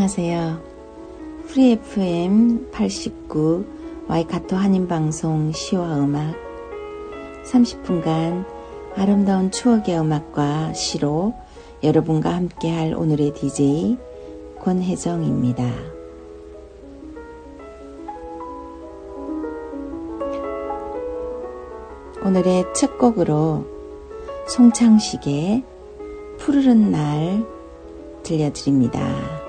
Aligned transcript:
안녕하세요. 0.00 0.62
Free 1.46 1.72
FM 1.72 2.70
89 2.70 3.66
와이카토 4.08 4.56
한인방송 4.56 5.52
시와 5.52 5.98
음악 5.98 6.34
30분간 7.44 8.46
아름다운 8.96 9.50
추억의 9.50 10.00
음악과 10.00 10.72
시로 10.72 11.34
여러분과 11.82 12.34
함께할 12.34 12.94
오늘의 12.94 13.34
DJ 13.34 13.98
권혜정입니다. 14.62 15.70
오늘의 22.24 22.72
첫 22.74 22.96
곡으로 22.96 23.66
송창식의 24.48 25.62
푸르른 26.38 26.90
날 26.90 27.46
들려드립니다. 28.22 29.39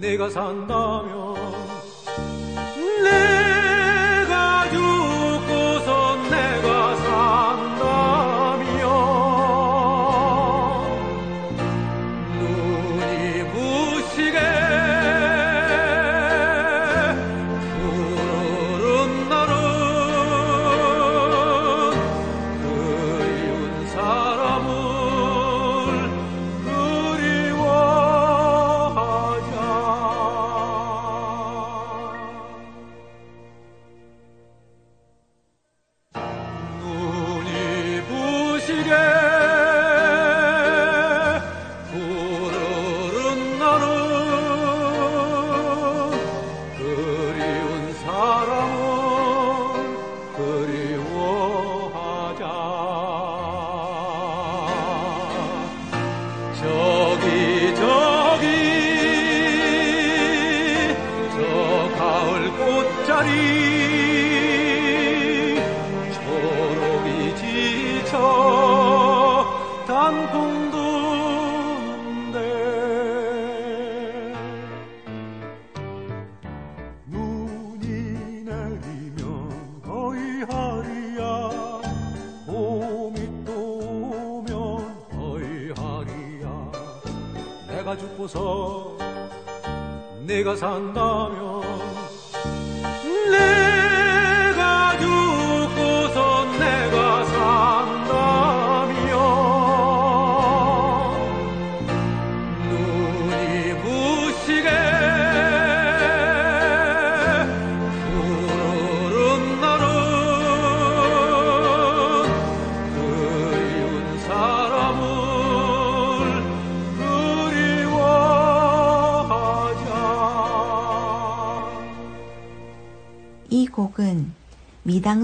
내가 0.00 0.28
산다면 0.28 1.23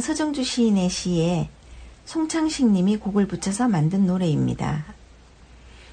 서정주 0.01 0.45
시인의 0.45 0.89
시에 0.91 1.49
송창식 2.05 2.71
님이 2.71 2.97
곡을 2.97 3.27
붙여서 3.27 3.69
만든 3.69 4.07
노래입니다. 4.07 4.85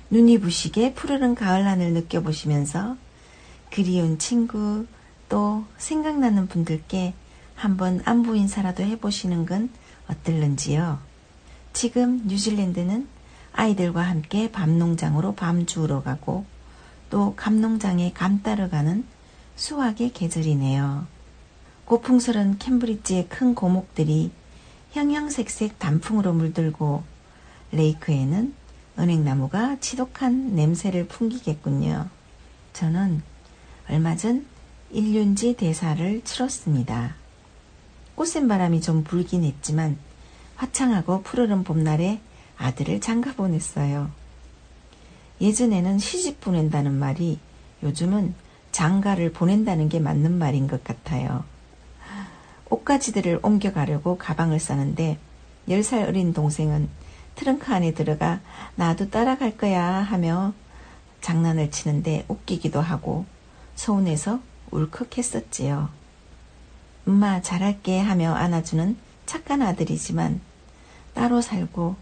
눈이 0.09 0.39
부시게 0.39 0.93
푸르른 0.93 1.35
가을 1.35 1.67
하늘 1.67 1.93
느껴보시면서 1.93 2.97
그리운 3.71 4.17
친구 4.17 4.85
또 5.29 5.65
생각나는 5.77 6.47
분들께 6.47 7.13
한번 7.55 8.01
안부 8.05 8.35
인사라도 8.35 8.83
해보시는 8.83 9.45
건 9.45 9.69
어떨는지요. 10.07 10.99
지금 11.73 12.23
뉴질랜드는 12.27 13.07
아이들과 13.53 14.01
함께 14.01 14.51
밤농장으로 14.51 15.35
밤 15.35 15.65
주우러 15.65 16.03
가고 16.03 16.45
또 17.09 17.33
감농장에 17.35 18.13
감 18.13 18.41
따러 18.41 18.69
가는 18.69 19.05
수확의 19.55 20.13
계절이네요. 20.13 21.16
고풍스런 21.87 22.57
캠브리지의 22.57 23.29
큰 23.29 23.55
고목들이 23.55 24.29
형형색색 24.91 25.79
단풍으로 25.79 26.33
물들고 26.33 27.03
레이크에는 27.71 28.53
은행나무가 28.99 29.77
지독한 29.79 30.53
냄새를 30.53 31.07
풍기겠군요. 31.07 32.09
저는 32.73 33.21
얼마 33.89 34.17
전 34.17 34.45
일륜지 34.91 35.55
대사를 35.55 36.21
치렀습니다. 36.25 37.15
꽃샘 38.15 38.49
바람이 38.49 38.81
좀 38.81 39.05
불긴 39.05 39.45
했지만 39.45 39.97
화창하고 40.57 41.21
푸르른 41.21 41.63
봄날에 41.63 42.19
아들을 42.57 42.99
장가 42.99 43.33
보냈어요. 43.35 44.11
예전에는 45.39 45.99
시집 45.99 46.41
보낸다는 46.41 46.91
말이 46.91 47.39
요즘은 47.81 48.33
장가를 48.73 49.31
보낸다는 49.31 49.87
게 49.87 50.01
맞는 50.01 50.37
말인 50.37 50.67
것 50.67 50.83
같아요. 50.83 51.45
옷가지들을 52.69 53.39
옮겨가려고 53.43 54.17
가방을 54.17 54.59
싸는데 54.59 55.17
10살 55.69 56.07
어린 56.07 56.33
동생은 56.33 56.89
트렁크 57.35 57.71
안에 57.71 57.93
들어가 57.93 58.39
나도 58.75 59.09
따라갈 59.09 59.57
거야 59.57 59.83
하며 59.83 60.53
장난을 61.21 61.71
치는데 61.71 62.25
웃기기도 62.27 62.81
하고 62.81 63.25
서운해서 63.75 64.39
울컥했었지요. 64.71 65.89
엄마 67.07 67.41
잘할게 67.41 67.99
하며 67.99 68.33
안아주는 68.33 68.97
착한 69.25 69.61
아들이지만 69.61 70.41
따로 71.13 71.41
살고 71.41 71.95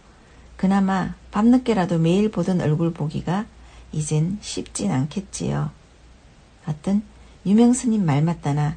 그나마 0.57 1.15
밤늦게라도 1.31 1.99
매일 1.99 2.31
보던 2.31 2.61
얼굴 2.61 2.93
보기가 2.93 3.45
이젠 3.91 4.37
쉽진 4.41 4.91
않겠지요. 4.91 5.71
어떤 6.67 7.03
유명스님 7.45 8.05
말 8.05 8.21
맞다나 8.21 8.75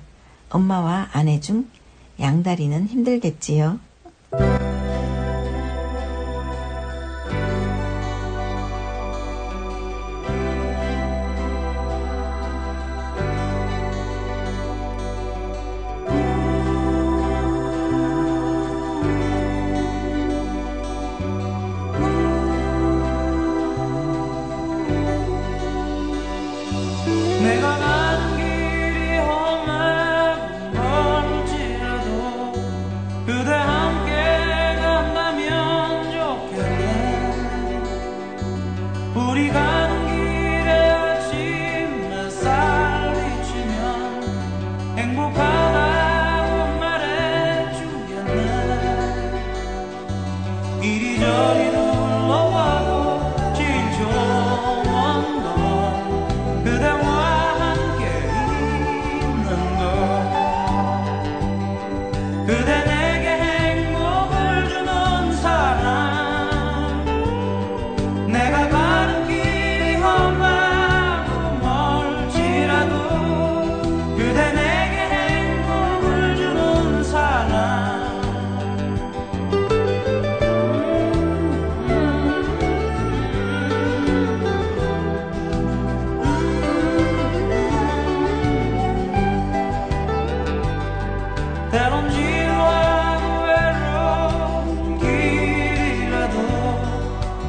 엄마와 0.50 1.08
아내 1.12 1.40
중 1.40 1.68
양다리는 2.20 2.86
힘들겠지요. 2.86 3.78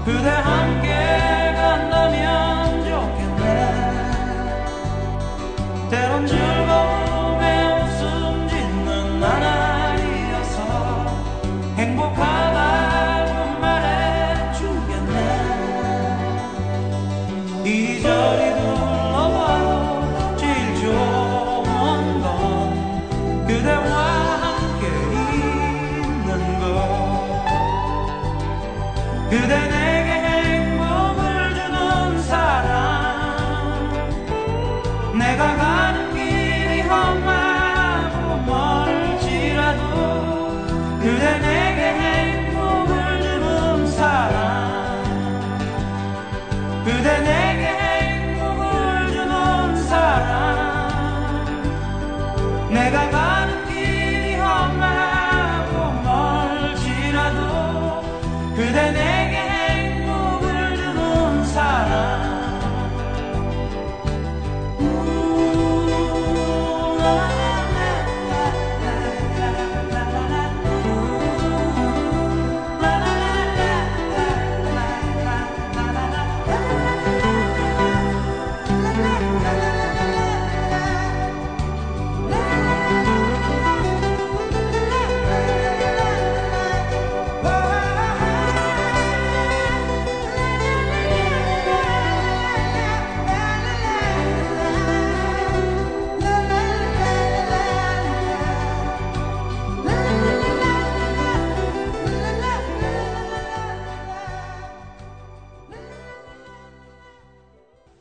그대 0.09 0.27
함 0.27 0.78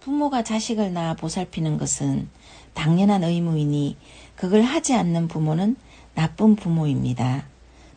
부모가 0.09 0.43
자식을 0.43 0.95
낳아 0.95 1.12
보살피는 1.17 1.77
것은 1.77 2.31
당연한 2.73 3.25
의무이니 3.25 3.99
그걸 4.37 4.62
하지 4.62 4.95
않는 4.95 5.29
부모는 5.29 5.77
나쁜 6.15 6.57
부모입니다. 6.57 7.45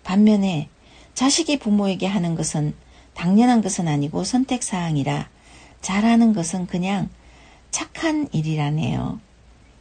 반면에 0.04 0.68
자식이 1.14 1.60
부모에게 1.60 2.08
하는 2.08 2.36
것은 2.36 2.74
당연한 3.14 3.62
것은 3.62 3.88
아니고 3.88 4.26
선택사항이라 4.26 5.30
잘하는 5.80 6.34
것은 6.34 6.68
그냥 6.68 7.08
착한 7.70 8.28
일이라네요. 8.34 9.22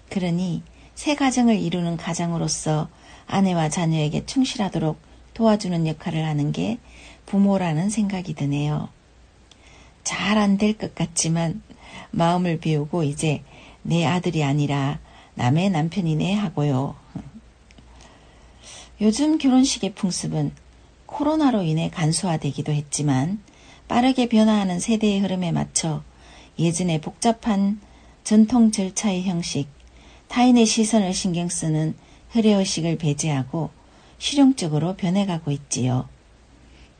그러니 0.09 0.63
새 0.95 1.17
가정을 1.17 1.59
이루는 1.59 1.97
가장으로서 1.97 2.89
아내와 3.27 3.71
자녀에게 3.71 4.25
충실하도록 4.27 5.01
도와주는 5.35 5.85
역할을 5.89 6.25
하는 6.25 6.53
게 6.53 6.79
부모라는 7.27 7.91
생각이 7.91 8.35
드네요. 8.35 8.89
잘 10.05 10.39
안 10.39 10.59
될 10.59 10.79
것 10.79 10.95
같지만 10.95 11.63
마음을 12.11 12.59
비우고 12.59 13.05
이제 13.05 13.43
내 13.83 14.05
아들이 14.05 14.45
아니라 14.45 14.99
남의 15.35 15.71
남편이네 15.71 16.35
하고요. 16.35 16.95
요즘 19.01 19.39
결혼식의 19.39 19.95
풍습은 19.95 20.53
코로나로 21.07 21.63
인해 21.63 21.91
간소화되기도 21.91 22.73
했지만 22.73 23.41
빠르게 23.89 24.29
변화하는 24.29 24.79
세대의 24.79 25.21
흐름에 25.21 25.53
맞춰 25.53 26.03
예전의 26.59 27.01
복잡한 27.01 27.81
전통 28.23 28.71
절차의 28.71 29.25
형식, 29.25 29.69
타인의 30.29 30.67
시선을 30.67 31.15
신경 31.15 31.49
쓰는 31.49 31.95
흐레의식을 32.31 32.99
배제하고 32.99 33.71
실용적으로 34.19 34.95
변해가고 34.95 35.51
있지요. 35.51 36.09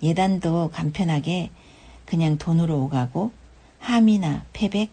예단도 0.03 0.71
간편하게 0.71 1.51
그냥 2.07 2.39
돈으로 2.39 2.83
오가고 2.85 3.31
함이나 3.81 4.45
패백, 4.53 4.91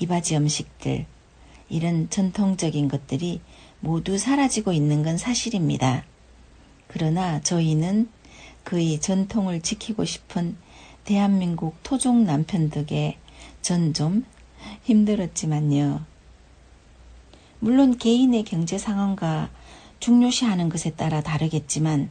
이바지 0.00 0.36
음식들, 0.36 1.06
이런 1.68 2.10
전통적인 2.10 2.88
것들이 2.88 3.40
모두 3.80 4.18
사라지고 4.18 4.72
있는 4.72 5.02
건 5.02 5.16
사실입니다. 5.16 6.04
그러나 6.88 7.40
저희는 7.40 8.08
그의 8.64 9.00
전통을 9.00 9.60
지키고 9.60 10.04
싶은 10.04 10.56
대한민국 11.04 11.76
토종 11.82 12.24
남편 12.24 12.70
덕에 12.70 13.18
전 13.62 13.92
좀 13.92 14.24
힘들었지만요. 14.84 16.04
물론 17.60 17.96
개인의 17.96 18.44
경제 18.44 18.78
상황과 18.78 19.50
중요시하는 20.00 20.68
것에 20.68 20.90
따라 20.90 21.22
다르겠지만 21.22 22.10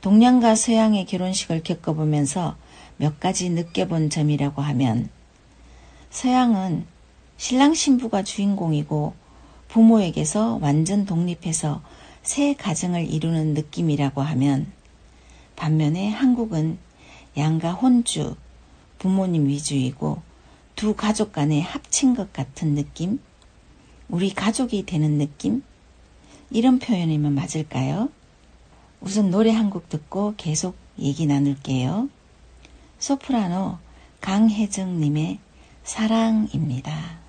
동양과 0.00 0.54
서양의 0.54 1.06
결혼식을 1.06 1.62
겪어보면서 1.62 2.56
몇 2.96 3.18
가지 3.20 3.50
느껴본 3.50 4.10
점이라고 4.10 4.62
하면 4.62 5.08
서양은 6.12 6.84
신랑 7.38 7.72
신부가 7.72 8.22
주인공이고 8.22 9.14
부모에게서 9.68 10.58
완전 10.60 11.06
독립해서 11.06 11.82
새 12.22 12.52
가정을 12.52 13.10
이루는 13.10 13.54
느낌이라고 13.54 14.20
하면 14.20 14.70
반면에 15.56 16.10
한국은 16.10 16.76
양가 17.38 17.72
혼주, 17.72 18.36
부모님 18.98 19.48
위주이고 19.48 20.20
두 20.76 20.94
가족 20.94 21.32
간에 21.32 21.62
합친 21.62 22.14
것 22.14 22.30
같은 22.34 22.74
느낌? 22.74 23.18
우리 24.10 24.34
가족이 24.34 24.84
되는 24.84 25.16
느낌? 25.16 25.62
이런 26.50 26.78
표현이면 26.78 27.34
맞을까요? 27.34 28.10
우선 29.00 29.30
노래 29.30 29.50
한 29.50 29.70
곡 29.70 29.88
듣고 29.88 30.34
계속 30.36 30.76
얘기 30.98 31.24
나눌게요. 31.24 32.10
소프라노 32.98 33.78
강혜정님의 34.20 35.38
사랑입니다. 35.84 37.21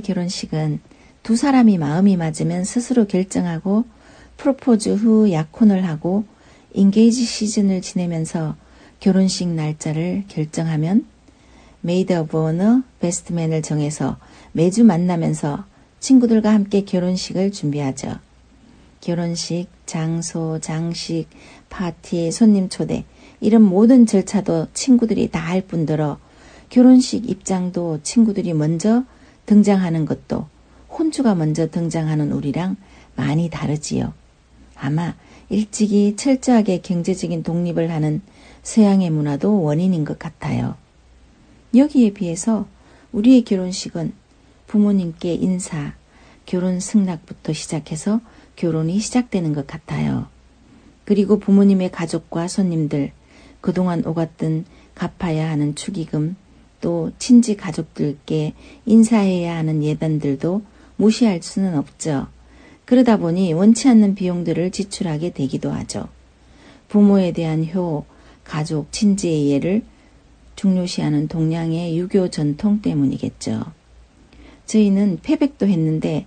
결혼식은 0.00 0.80
두 1.22 1.36
사람이 1.36 1.78
마음이 1.78 2.16
맞으면 2.16 2.64
스스로 2.64 3.06
결정하고 3.06 3.84
프로포즈 4.36 4.94
후 4.94 5.30
약혼을 5.30 5.86
하고 5.86 6.24
engage 6.72 7.24
season을 7.24 7.82
지내면서 7.82 8.56
결혼식 9.00 9.48
날짜를 9.48 10.24
결정하면 10.28 11.06
maid 11.82 12.12
of 12.12 12.38
honor 12.38 12.82
best 13.00 13.25
man을 13.25 13.62
정해서 13.62 14.18
매주 14.52 14.84
만나면서 14.84 15.64
친구들과 16.00 16.52
함께 16.52 16.84
결혼식을 16.84 17.52
준비하죠. 17.52 18.16
결혼식, 19.00 19.66
장소, 19.86 20.58
장식, 20.60 21.26
파티, 21.70 22.30
손님 22.30 22.68
초대 22.68 23.04
이런 23.40 23.62
모든 23.62 24.06
절차도 24.06 24.68
친구들이 24.74 25.30
다 25.30 25.40
할 25.40 25.62
뿐더러 25.62 26.18
결혼식 26.68 27.28
입장도 27.28 28.00
친구들이 28.02 28.52
먼저 28.52 29.04
등장하는 29.46 30.06
것도 30.06 30.46
혼주가 30.90 31.34
먼저 31.34 31.70
등장하는 31.70 32.32
우리랑 32.32 32.76
많이 33.16 33.50
다르지요. 33.50 34.12
아마 34.76 35.14
일찍이 35.48 36.16
철저하게 36.16 36.80
경제적인 36.80 37.42
독립을 37.42 37.90
하는 37.90 38.22
서양의 38.62 39.10
문화도 39.10 39.62
원인인 39.62 40.04
것 40.04 40.18
같아요. 40.18 40.76
여기에 41.74 42.12
비해서 42.12 42.66
우리의 43.12 43.42
결혼식은 43.42 44.12
부모님께 44.66 45.34
인사, 45.34 45.94
결혼 46.46 46.80
승낙부터 46.80 47.52
시작해서 47.52 48.20
결혼이 48.56 48.98
시작되는 48.98 49.52
것 49.52 49.66
같아요. 49.66 50.28
그리고 51.04 51.38
부모님의 51.38 51.90
가족과 51.90 52.46
손님들, 52.46 53.10
그동안 53.60 54.04
오갔던 54.06 54.64
갚아야 54.94 55.50
하는 55.50 55.74
축의금, 55.74 56.36
또 56.80 57.10
친지 57.18 57.56
가족들께 57.56 58.54
인사해야 58.86 59.56
하는 59.56 59.82
예단들도 59.82 60.62
무시할 60.96 61.42
수는 61.42 61.76
없죠. 61.76 62.26
그러다 62.84 63.18
보니 63.18 63.52
원치 63.52 63.88
않는 63.88 64.14
비용들을 64.14 64.70
지출하게 64.70 65.30
되기도 65.30 65.70
하죠. 65.70 66.08
부모에 66.88 67.32
대한 67.32 67.68
효, 67.72 68.04
가족, 68.44 68.90
친지의 68.92 69.50
예를 69.50 69.82
중요시하는 70.56 71.28
동양의 71.28 71.96
유교 71.96 72.28
전통 72.28 72.82
때문이겠죠. 72.82 73.62
저희는 74.66 75.20
패백도 75.22 75.66
했는데 75.66 76.26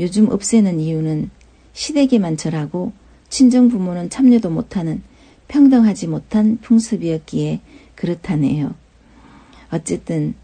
요즘 0.00 0.30
없애는 0.30 0.80
이유는 0.80 1.30
시댁에만 1.72 2.36
절하고 2.36 2.92
친정 3.28 3.68
부모는 3.68 4.10
참여도 4.10 4.50
못하는 4.50 5.02
평등하지 5.48 6.06
못한 6.06 6.58
풍습이었기에 6.62 7.60
그렇다네요. 7.94 8.74
어쨌든 9.74 10.34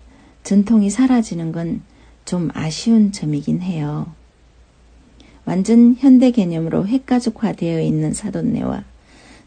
전통이 0.43 0.91
사라지는 0.91 1.53
건 1.53 1.81
좀 2.31 2.49
아쉬운 2.55 3.11
점이긴 3.11 3.61
해요. 3.61 4.07
완전 5.45 5.97
현대 5.99 6.31
개념으로 6.31 6.87
핵가족화되어 6.87 7.81
있는 7.81 8.15
사돈네와 8.15 8.85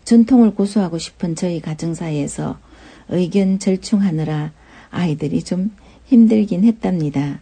전통을 0.04 0.54
고수하고 0.54 0.98
싶은 0.98 1.36
저희 1.36 1.62
가정사에서 1.62 2.60
의견 3.08 3.58
절충하느라 3.58 4.52
아이들이 4.90 5.44
좀 5.44 5.72
힘들긴 6.08 6.66
했답니다. 6.66 7.40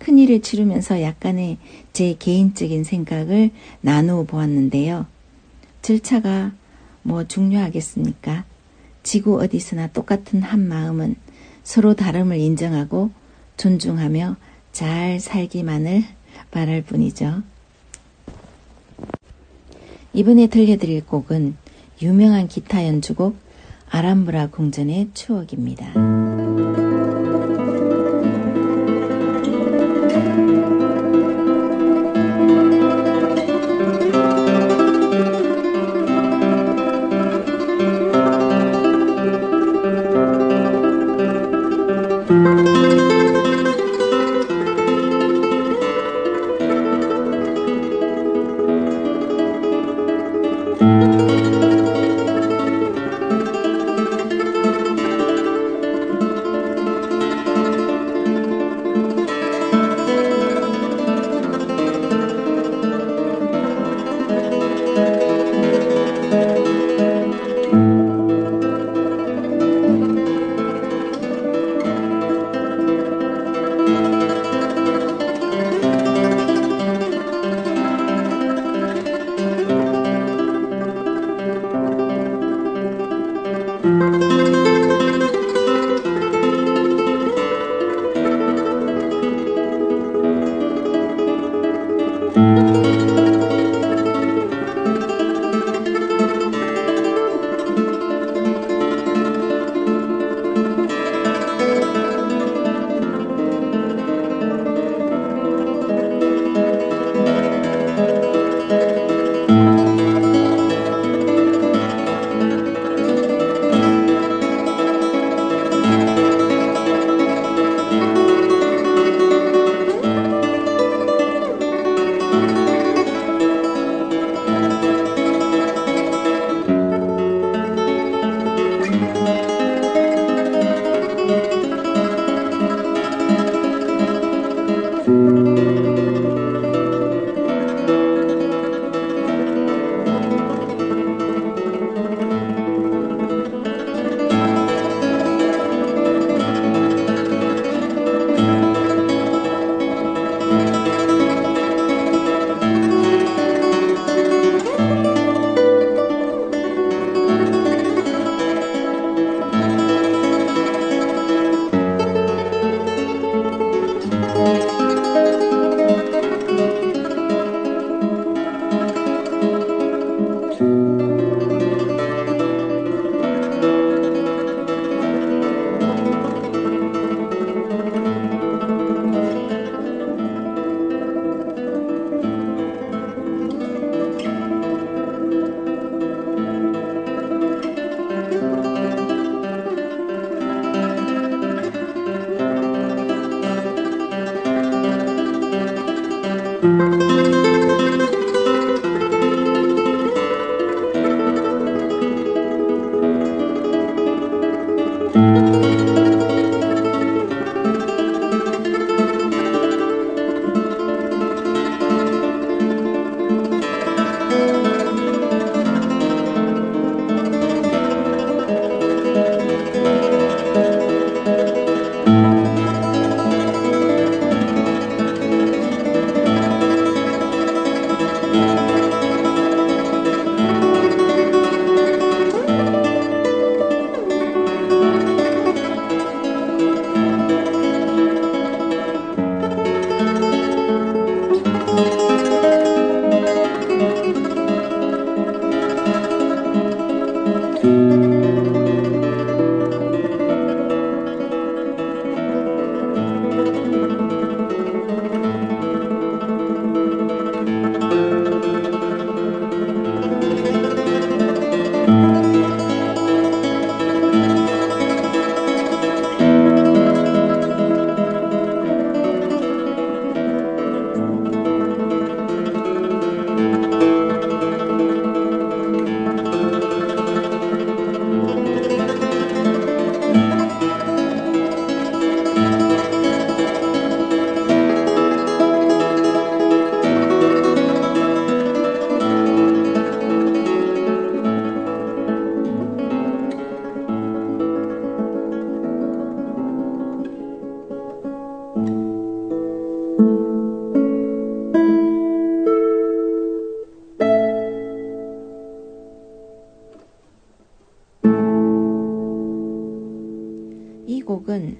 큰일을 0.00 0.42
치르면서 0.42 1.00
약간의 1.00 1.56
제 1.94 2.14
개인적인 2.18 2.84
생각을 2.84 3.52
나누어 3.80 4.24
보았는데요. 4.24 5.06
절차가 5.80 6.52
뭐 7.02 7.26
중요하겠습니까? 7.26 8.44
지구 9.02 9.40
어디서나 9.40 9.86
똑같은 9.88 10.42
한 10.42 10.68
마음은 10.68 11.16
서로 11.66 11.94
다름을 11.94 12.38
인정하고 12.38 13.10
존중하며 13.56 14.36
잘 14.70 15.18
살기만을 15.18 16.04
바랄 16.52 16.82
뿐이죠. 16.82 17.42
이번에 20.12 20.46
들려드릴 20.46 21.04
곡은 21.06 21.56
유명한 22.02 22.46
기타 22.46 22.86
연주곡 22.86 23.36
아람브라 23.90 24.50
궁전의 24.50 25.10
추억입니다. 25.12 26.25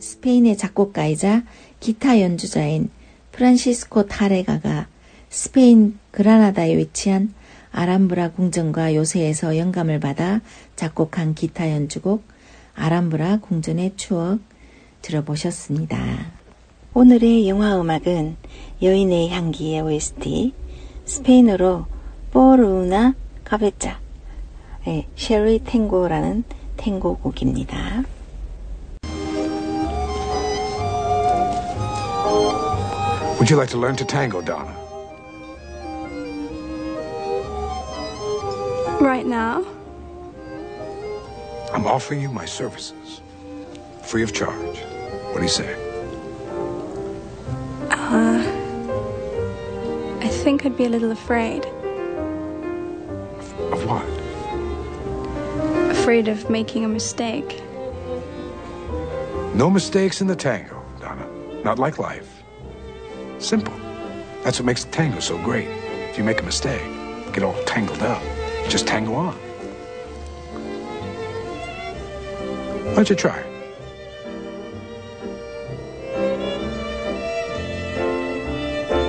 스페인의 0.07 0.57
작곡가이자 0.57 1.43
기타 1.81 2.21
연주자인 2.21 2.91
프란시스코 3.33 4.07
타레가가 4.07 4.87
스페인 5.29 5.99
그라나다에 6.13 6.77
위치한 6.77 7.35
아람브라 7.73 8.31
궁전과 8.31 8.95
요새에서 8.95 9.59
영감을 9.59 9.99
받아 9.99 10.41
작곡한 10.77 11.35
기타 11.35 11.73
연주곡 11.73 12.23
아람브라 12.77 13.39
궁전의 13.41 13.95
추억 13.97 14.39
들어보셨습니다. 15.03 15.99
오늘의 16.95 17.49
영화 17.49 17.79
음악은 17.79 18.37
여인의 18.83 19.31
향기의 19.31 19.81
OST 19.81 20.55
스페인어로 21.05 21.87
Por 22.31 22.73
una 22.73 23.15
Cabeza 23.45 24.01
네, 24.87 25.09
쉐리 25.17 25.65
탱고라는 25.65 26.45
탱고 26.77 27.19
곡입니다. 27.19 28.16
Would 33.47 33.53
you 33.53 33.57
like 33.59 33.69
to 33.69 33.79
learn 33.79 33.95
to 33.95 34.05
tango, 34.05 34.43
Donna? 34.43 34.75
Right 39.01 39.25
now? 39.25 39.65
I'm 41.73 41.87
offering 41.87 42.21
you 42.21 42.29
my 42.29 42.45
services. 42.45 43.21
Free 44.03 44.25
of 44.25 44.33
charge. 44.33 44.79
What 45.31 45.37
do 45.37 45.43
you 45.43 45.49
say? 45.49 45.73
Uh, 47.89 48.43
I 50.21 50.29
think 50.29 50.67
I'd 50.67 50.77
be 50.77 50.87
a 50.87 50.89
little 50.89 51.13
afraid. 51.13 51.67
Of 53.71 53.87
what? 53.87 54.05
Afraid 55.97 56.27
of 56.27 56.51
making 56.51 56.85
a 56.85 56.89
mistake. 56.89 57.63
No 59.55 59.71
mistakes 59.71 60.21
in 60.21 60.27
the 60.27 60.35
tango, 60.35 60.85
Donna. 60.99 61.29
Not 61.63 61.79
like 61.79 62.01
life. 62.01 62.36
Simple. 63.39 63.75
That's 64.43 64.59
what 64.59 64.67
makes 64.67 64.85
the 64.85 64.91
tango 64.91 65.21
so 65.21 65.37
great. 65.39 65.69
If 66.11 66.19
you 66.19 66.25
make 66.25 66.41
a 66.41 66.45
mistake, 66.45 66.83
get 67.33 67.43
all 67.43 67.55
tangled 67.65 68.03
up, 68.03 68.23
just 68.69 68.87
tango 68.87 69.15
on. 69.15 69.35
Why 72.85 72.95
don't 72.95 73.11
you 73.11 73.17
try? 73.17 73.43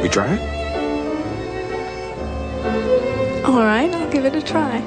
We 0.01 0.09
try 0.09 0.33
it? 0.33 0.41
All 3.45 3.63
right, 3.63 3.89
I'll 3.93 4.11
give 4.11 4.25
it 4.25 4.35
a 4.35 4.41
try. 4.41 4.79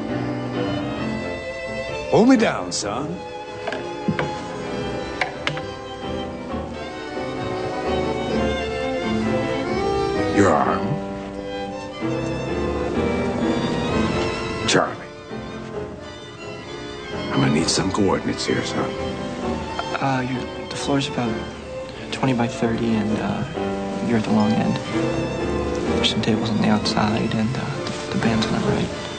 Hold 2.10 2.28
me 2.28 2.36
down, 2.36 2.72
son. 2.72 3.18
Your 10.36 10.50
arm. 10.50 10.86
Charlie. 14.66 14.96
I'm 17.32 17.40
gonna 17.40 17.52
need 17.52 17.68
some 17.68 17.90
coordinates 17.90 18.46
here, 18.46 18.64
son. 18.64 18.90
Uh, 20.00 20.66
the 20.70 20.76
floor's 20.76 21.08
about 21.08 21.34
20 22.12 22.34
by 22.34 22.46
30, 22.46 22.86
and 22.86 23.18
uh, 23.18 24.06
you're 24.06 24.18
at 24.18 24.24
the 24.24 24.32
long 24.32 24.52
end. 24.52 24.76
There's 25.96 26.10
some 26.10 26.22
tables 26.22 26.50
on 26.50 26.58
the 26.62 26.68
outside, 26.68 27.34
and 27.34 27.56
uh, 27.56 27.84
the, 27.84 28.14
the 28.14 28.20
band's 28.22 28.46
on 28.46 28.52
the 28.52 28.68
right. 28.68 29.09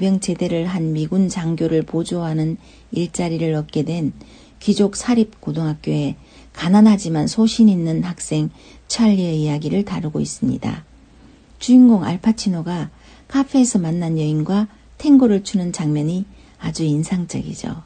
의병 0.00 0.20
제대를 0.20 0.66
한 0.66 0.94
미군 0.94 1.28
장교를 1.28 1.82
보조하는 1.82 2.56
일자리를 2.90 3.54
얻게 3.54 3.84
된 3.84 4.14
귀족 4.58 4.96
사립 4.96 5.42
고등학교의 5.42 6.16
가난하지만 6.54 7.26
소신 7.26 7.68
있는 7.68 8.02
학생 8.02 8.48
찰리의 8.88 9.42
이야기를 9.42 9.84
다루고 9.84 10.20
있습니다. 10.20 10.84
주인공 11.58 12.02
알파치노가 12.02 12.90
카페에서 13.28 13.78
만난 13.78 14.18
여인과 14.18 14.68
탱고를 14.96 15.44
추는 15.44 15.72
장면이 15.72 16.24
아주 16.58 16.84
인상적이죠. 16.84 17.82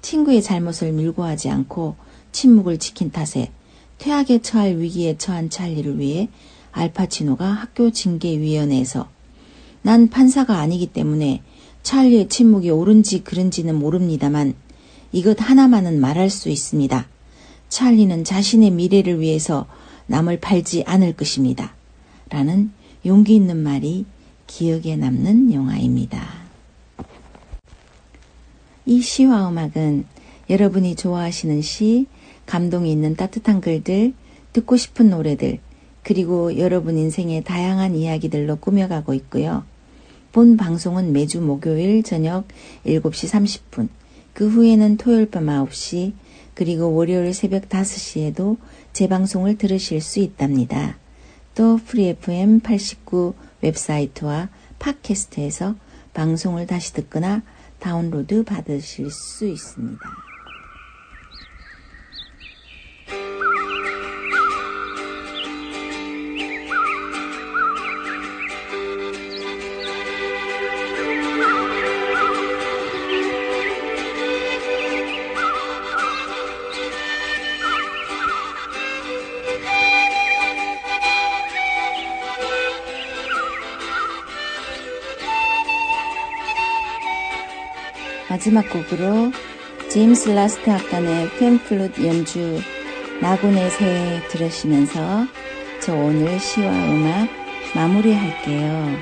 친구의 0.00 0.42
잘못을 0.42 0.92
밀고 0.92 1.24
하지 1.24 1.50
않고 1.50 1.96
침묵을 2.32 2.78
지킨 2.78 3.10
탓에 3.10 3.50
퇴학에 3.98 4.40
처할 4.40 4.78
위기에 4.78 5.18
처한 5.18 5.50
찰리를 5.50 5.98
위해 5.98 6.28
알파치노가 6.72 7.46
학교 7.46 7.90
징계위원회에서 7.90 9.17
난 9.82 10.08
판사가 10.08 10.58
아니기 10.58 10.86
때문에 10.86 11.42
찰리의 11.82 12.28
침묵이 12.28 12.70
옳은지 12.70 13.24
그른지는 13.24 13.74
모릅니다만 13.74 14.54
이것 15.12 15.40
하나만은 15.40 16.00
말할 16.00 16.30
수 16.30 16.48
있습니다. 16.48 17.08
찰리는 17.68 18.24
자신의 18.24 18.70
미래를 18.70 19.20
위해서 19.20 19.66
남을 20.06 20.40
팔지 20.40 20.84
않을 20.86 21.14
것입니다. 21.14 21.74
라는 22.30 22.72
용기 23.06 23.34
있는 23.34 23.56
말이 23.56 24.04
기억에 24.46 24.96
남는 24.96 25.52
영화입니다. 25.52 26.26
이 28.86 29.00
시와 29.00 29.48
음악은 29.48 30.06
여러분이 30.50 30.96
좋아하시는 30.96 31.60
시, 31.60 32.06
감동이 32.46 32.90
있는 32.90 33.16
따뜻한 33.16 33.60
글들, 33.60 34.14
듣고 34.54 34.76
싶은 34.78 35.10
노래들, 35.10 35.60
그리고 36.08 36.56
여러분 36.56 36.96
인생의 36.96 37.44
다양한 37.44 37.94
이야기들로 37.94 38.56
꾸며가고 38.56 39.12
있고요. 39.12 39.64
본 40.32 40.56
방송은 40.56 41.12
매주 41.12 41.42
목요일 41.42 42.02
저녁 42.02 42.48
7시 42.86 43.28
30분, 43.28 43.88
그 44.32 44.48
후에는 44.48 44.96
토요일 44.96 45.30
밤 45.30 45.44
9시, 45.44 46.14
그리고 46.54 46.94
월요일 46.94 47.34
새벽 47.34 47.68
5시에도 47.68 48.56
재방송을 48.94 49.58
들으실 49.58 50.00
수 50.00 50.20
있답니다. 50.20 50.96
또 51.54 51.76
프리 51.76 52.06
FM 52.08 52.60
89 52.60 53.34
웹사이트와 53.60 54.48
팟캐스트에서 54.78 55.74
방송을 56.14 56.66
다시 56.66 56.94
듣거나 56.94 57.42
다운로드 57.80 58.44
받으실 58.44 59.10
수 59.10 59.46
있습니다. 59.46 60.27
마지막 88.48 88.70
곡으로 88.70 89.30
제임스 89.90 90.30
라스트 90.30 90.70
악단의 90.70 91.28
펜플룻 91.38 92.02
연주 92.02 92.58
낙원의 93.20 93.70
새 93.70 94.22
들으시면서 94.30 95.26
저 95.82 95.94
오늘 95.94 96.38
시와 96.38 96.70
음악 96.70 97.28
마무리할게요. 97.74 98.96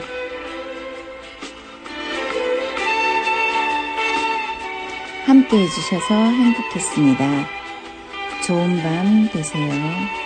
함께 5.26 5.59
해주셔서 5.59 6.14
행복했습니다. 6.14 7.46
좋은 8.46 8.82
밤 8.82 9.30
되세요. 9.32 10.25